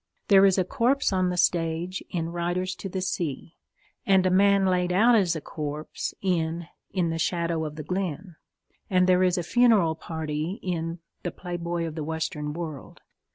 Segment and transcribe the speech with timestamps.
[0.29, 3.53] There is a corpse on the stage in Riders to the Sea,
[4.03, 8.35] and a man laid out as a corpse in In the Shadow of the Glen,
[8.89, 13.01] and there is a funeral party in _The Playboy of the Western World.